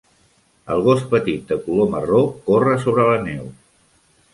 [0.75, 3.51] El gos petit de color marró corre sobre la neu.